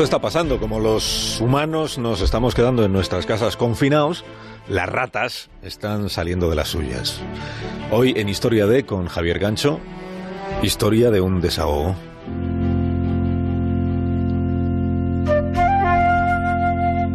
[0.00, 4.24] Esto está pasando, como los humanos nos estamos quedando en nuestras casas confinados,
[4.66, 7.20] las ratas están saliendo de las suyas.
[7.90, 9.78] Hoy en Historia de con Javier Gancho,
[10.62, 11.96] historia de un desahogo.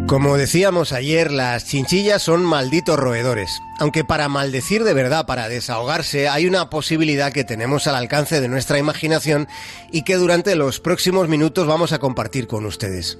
[0.08, 3.50] Como decíamos ayer, las chinchillas son malditos roedores.
[3.80, 8.48] Aunque para maldecir de verdad, para desahogarse, hay una posibilidad que tenemos al alcance de
[8.48, 9.48] nuestra imaginación
[9.92, 13.18] y que durante los próximos minutos vamos a compartir con ustedes.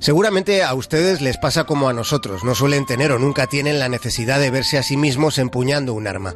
[0.00, 3.88] Seguramente a ustedes les pasa como a nosotros, no suelen tener o nunca tienen la
[3.88, 6.34] necesidad de verse a sí mismos empuñando un arma.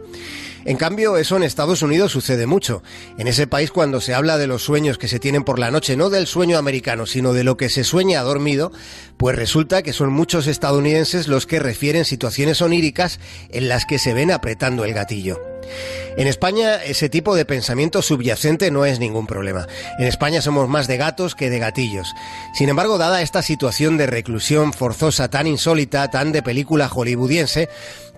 [0.65, 2.83] En cambio, eso en Estados Unidos sucede mucho.
[3.19, 5.97] En ese país cuando se habla de los sueños que se tienen por la noche,
[5.97, 8.73] no del sueño americano, sino de lo que se sueña dormido,
[9.17, 14.15] pues resulta que son muchos estadounidenses los que refieren situaciones oníricas en las que se
[14.15, 15.52] ven apretando el gatillo.
[16.17, 19.67] En España ese tipo de pensamiento subyacente no es ningún problema.
[19.99, 22.13] En España somos más de gatos que de gatillos.
[22.55, 27.71] Sin embargo, dada esta situación de reclusión forzosa tan insólita, tan de película hollywoodiense,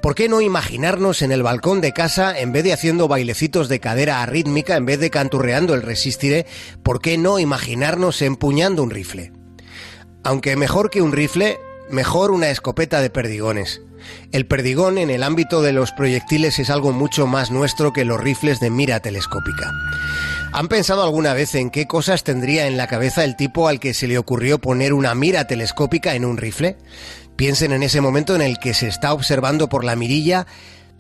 [0.03, 3.81] ¿por qué no imaginarnos en el balcón de casa, en vez de haciendo bailecitos de
[3.81, 6.47] cadera arrítmica, en vez de canturreando el resistiré,
[6.83, 9.33] ¿por qué no imaginarnos empuñando un rifle?
[10.25, 11.59] Aunque mejor que un rifle,
[11.91, 13.83] mejor una escopeta de perdigones.
[14.33, 18.21] El perdigón en el ámbito de los proyectiles es algo mucho más nuestro que los
[18.21, 19.73] rifles de mira telescópica.
[20.53, 23.93] ¿Han pensado alguna vez en qué cosas tendría en la cabeza el tipo al que
[23.93, 26.77] se le ocurrió poner una mira telescópica en un rifle?
[27.37, 30.47] Piensen en ese momento en el que se está observando por la mirilla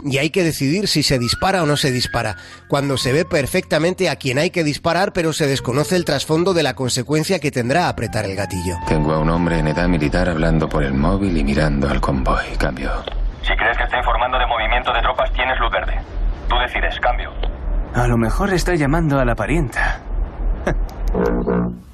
[0.02, 2.36] y hay que decidir si se dispara o no se dispara,
[2.68, 6.62] cuando se ve perfectamente a quien hay que disparar pero se desconoce el trasfondo de
[6.62, 8.76] la consecuencia que tendrá apretar el gatillo.
[8.86, 12.44] Tengo a un hombre en edad militar hablando por el móvil y mirando al convoy.
[12.58, 12.90] Cambio.
[13.42, 16.00] Si crees que está informando de movimiento de tropas, tienes luz verde.
[16.48, 17.30] Tú decides, cambio.
[17.94, 20.00] A lo mejor está llamando a la parienta.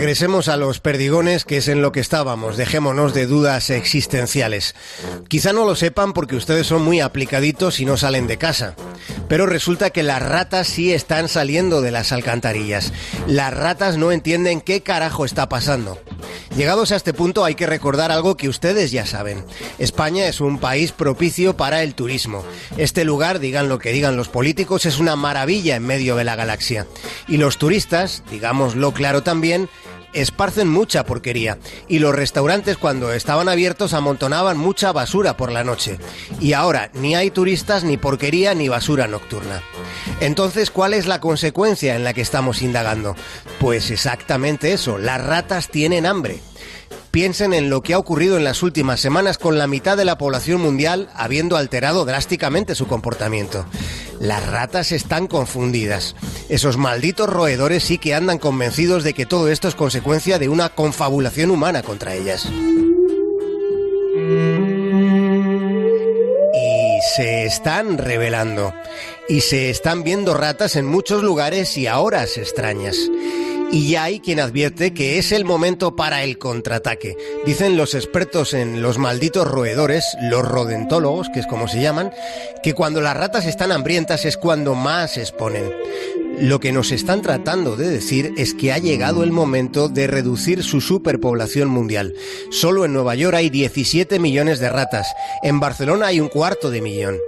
[0.00, 2.56] Regresemos a los perdigones, que es en lo que estábamos.
[2.56, 4.74] Dejémonos de dudas existenciales.
[5.28, 8.76] Quizá no lo sepan porque ustedes son muy aplicaditos y no salen de casa.
[9.28, 12.94] Pero resulta que las ratas sí están saliendo de las alcantarillas.
[13.26, 15.98] Las ratas no entienden qué carajo está pasando.
[16.56, 19.44] Llegados a este punto hay que recordar algo que ustedes ya saben.
[19.78, 22.42] España es un país propicio para el turismo.
[22.78, 26.36] Este lugar, digan lo que digan los políticos, es una maravilla en medio de la
[26.36, 26.86] galaxia.
[27.28, 29.68] Y los turistas, digámoslo claro también,
[30.12, 35.98] esparcen mucha porquería y los restaurantes cuando estaban abiertos amontonaban mucha basura por la noche.
[36.40, 39.62] Y ahora ni hay turistas ni porquería ni basura nocturna.
[40.20, 43.16] Entonces, ¿cuál es la consecuencia en la que estamos indagando?
[43.58, 46.40] Pues exactamente eso, las ratas tienen hambre.
[47.10, 50.16] Piensen en lo que ha ocurrido en las últimas semanas con la mitad de la
[50.16, 53.66] población mundial habiendo alterado drásticamente su comportamiento.
[54.20, 56.14] Las ratas están confundidas.
[56.50, 60.68] Esos malditos roedores sí que andan convencidos de que todo esto es consecuencia de una
[60.68, 62.46] confabulación humana contra ellas.
[66.54, 68.74] Y se están revelando.
[69.26, 72.98] Y se están viendo ratas en muchos lugares y a horas extrañas.
[73.72, 77.16] Y ya hay quien advierte que es el momento para el contraataque.
[77.46, 82.10] Dicen los expertos en los malditos roedores, los rodentólogos, que es como se llaman,
[82.64, 85.72] que cuando las ratas están hambrientas es cuando más se exponen.
[86.40, 90.64] Lo que nos están tratando de decir es que ha llegado el momento de reducir
[90.64, 92.14] su superpoblación mundial.
[92.50, 95.06] Solo en Nueva York hay 17 millones de ratas,
[95.44, 97.18] en Barcelona hay un cuarto de millón.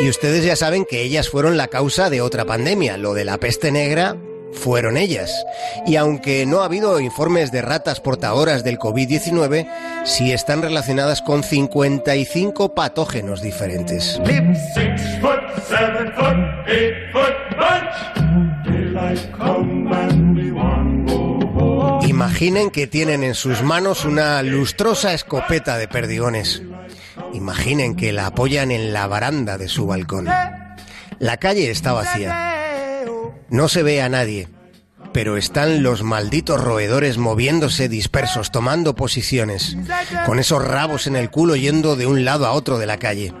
[0.00, 3.38] Y ustedes ya saben que ellas fueron la causa de otra pandemia, lo de la
[3.38, 4.16] peste negra
[4.54, 5.44] fueron ellas.
[5.86, 9.68] Y aunque no ha habido informes de ratas portadoras del COVID-19,
[10.04, 14.20] sí están relacionadas con 55 patógenos diferentes.
[22.06, 26.62] Imaginen que tienen en sus manos una lustrosa escopeta de perdigones.
[27.32, 30.28] Imaginen que la apoyan en la baranda de su balcón.
[31.18, 32.53] La calle está vacía.
[33.50, 34.48] No se ve a nadie,
[35.12, 39.76] pero están los malditos roedores moviéndose dispersos, tomando posiciones,
[40.26, 43.32] con esos rabos en el culo yendo de un lado a otro de la calle.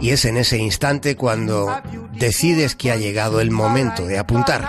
[0.00, 1.80] Y es en ese instante cuando
[2.18, 4.68] decides que ha llegado el momento de apuntar.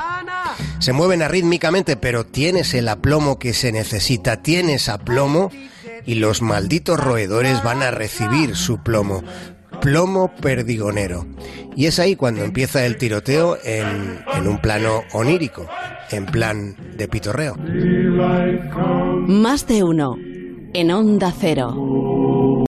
[0.79, 5.51] Se mueven arrítmicamente, pero tienes el aplomo que se necesita, tienes aplomo
[6.05, 9.23] y los malditos roedores van a recibir su plomo
[9.81, 11.25] plomo perdigonero.
[11.75, 15.67] Y es ahí cuando empieza el tiroteo en, en un plano onírico,
[16.11, 17.55] en plan de pitorreo.
[19.27, 20.15] Más de uno,
[20.73, 22.10] en onda cero.